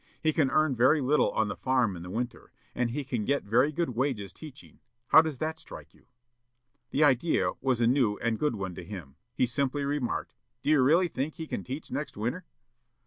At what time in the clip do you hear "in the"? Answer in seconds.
1.95-2.09